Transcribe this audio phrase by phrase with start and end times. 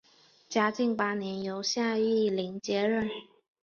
[0.49, 3.07] 嘉靖八年由夏玉麟接任。